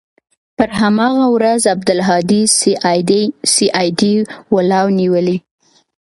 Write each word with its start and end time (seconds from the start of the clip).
پر 0.57 0.69
هماغه 0.81 1.25
ورځ 1.35 1.61
عبدالهادي 1.73 2.41
سي 3.55 3.65
آى 3.81 3.89
ډي 3.99 4.15
والاو 4.53 4.87
نيولى. 4.99 5.37